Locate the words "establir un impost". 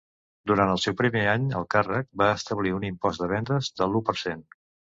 2.39-3.25